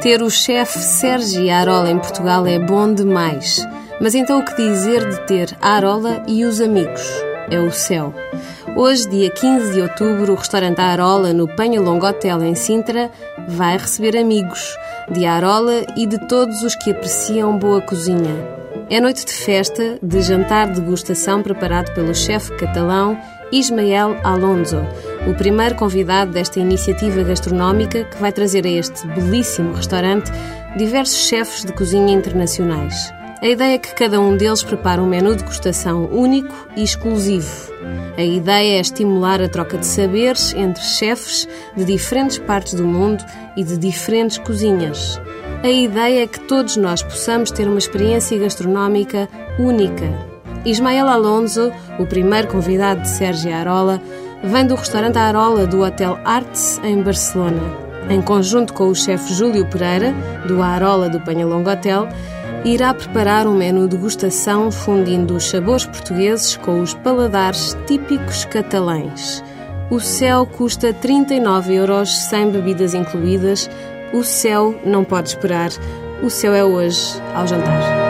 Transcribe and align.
Ter 0.00 0.22
o 0.22 0.30
chefe 0.30 0.78
Sérgio 0.78 1.52
Arola 1.52 1.90
em 1.90 1.98
Portugal 1.98 2.46
é 2.46 2.58
bom 2.58 2.94
demais. 2.94 3.62
Mas 4.00 4.14
então 4.14 4.40
o 4.40 4.44
que 4.44 4.56
dizer 4.56 5.06
de 5.06 5.26
ter 5.26 5.54
Arola 5.60 6.22
e 6.26 6.42
os 6.46 6.58
amigos? 6.58 7.02
É 7.50 7.60
o 7.60 7.70
céu. 7.70 8.14
Hoje, 8.74 9.06
dia 9.10 9.28
15 9.28 9.74
de 9.74 9.82
outubro, 9.82 10.32
o 10.32 10.36
restaurante 10.36 10.80
Arola, 10.80 11.34
no 11.34 11.46
Penhalongo 11.54 12.06
Hotel, 12.06 12.42
em 12.42 12.54
Sintra, 12.54 13.10
vai 13.46 13.76
receber 13.76 14.16
amigos 14.16 14.74
de 15.10 15.26
Arola 15.26 15.84
e 15.94 16.06
de 16.06 16.18
todos 16.26 16.62
os 16.62 16.74
que 16.74 16.92
apreciam 16.92 17.58
boa 17.58 17.82
cozinha. 17.82 18.34
É 18.88 19.00
noite 19.00 19.26
de 19.26 19.32
festa, 19.32 19.98
de 20.02 20.22
jantar 20.22 20.72
de 20.72 20.80
degustação 20.80 21.42
preparado 21.42 21.92
pelo 21.92 22.14
chefe 22.14 22.56
catalão 22.56 23.20
Ismael 23.52 24.16
Alonso, 24.24 24.78
o 25.26 25.34
primeiro 25.34 25.74
convidado 25.74 26.32
desta 26.32 26.58
iniciativa 26.58 27.22
gastronómica 27.22 28.04
que 28.04 28.18
vai 28.18 28.32
trazer 28.32 28.66
a 28.66 28.70
este 28.70 29.06
belíssimo 29.08 29.72
restaurante 29.74 30.30
diversos 30.76 31.28
chefes 31.28 31.64
de 31.64 31.72
cozinha 31.72 32.14
internacionais. 32.14 33.12
A 33.42 33.46
ideia 33.46 33.74
é 33.74 33.78
que 33.78 33.94
cada 33.94 34.20
um 34.20 34.36
deles 34.36 34.62
prepare 34.62 35.00
um 35.00 35.06
menu 35.06 35.30
de 35.30 35.42
degustação 35.42 36.06
único 36.12 36.54
e 36.76 36.82
exclusivo. 36.82 37.72
A 38.16 38.22
ideia 38.22 38.76
é 38.76 38.80
estimular 38.80 39.40
a 39.40 39.48
troca 39.48 39.78
de 39.78 39.86
saberes 39.86 40.54
entre 40.54 40.82
chefes 40.82 41.48
de 41.76 41.84
diferentes 41.84 42.38
partes 42.38 42.74
do 42.74 42.84
mundo 42.84 43.24
e 43.56 43.64
de 43.64 43.78
diferentes 43.78 44.36
cozinhas. 44.38 45.20
A 45.62 45.70
ideia 45.70 46.24
é 46.24 46.26
que 46.26 46.40
todos 46.40 46.76
nós 46.76 47.02
possamos 47.02 47.50
ter 47.50 47.66
uma 47.66 47.78
experiência 47.78 48.38
gastronómica 48.38 49.28
única 49.58 50.30
Ismael 50.64 51.08
Alonso, 51.08 51.72
o 51.98 52.06
primeiro 52.06 52.48
convidado 52.48 53.00
de 53.00 53.08
Sérgio 53.08 53.54
Arola, 53.54 54.00
vem 54.42 54.66
do 54.66 54.74
restaurante 54.74 55.18
Arola 55.18 55.66
do 55.66 55.82
Hotel 55.82 56.18
Arts 56.24 56.80
em 56.82 57.02
Barcelona. 57.02 57.62
Em 58.08 58.20
conjunto 58.20 58.72
com 58.72 58.88
o 58.88 58.94
chefe 58.94 59.34
Júlio 59.34 59.66
Pereira, 59.66 60.14
do 60.46 60.62
Arola 60.62 61.08
do 61.08 61.20
Penhalongo 61.20 61.70
Hotel, 61.70 62.08
irá 62.64 62.92
preparar 62.92 63.46
um 63.46 63.54
menu 63.54 63.82
de 63.82 63.96
degustação 63.96 64.70
fundindo 64.70 65.36
os 65.36 65.48
sabores 65.48 65.84
portugueses 65.84 66.56
com 66.56 66.80
os 66.80 66.94
paladares 66.94 67.76
típicos 67.86 68.44
catalães. 68.46 69.44
O 69.90 70.00
céu 70.00 70.46
custa 70.46 70.92
39 70.92 71.74
euros, 71.74 72.16
sem 72.16 72.50
bebidas 72.50 72.94
incluídas. 72.94 73.68
O 74.12 74.22
céu 74.22 74.74
não 74.84 75.04
pode 75.04 75.30
esperar. 75.30 75.70
O 76.22 76.30
céu 76.30 76.54
é 76.54 76.64
hoje, 76.64 77.20
ao 77.34 77.46
jantar. 77.46 78.09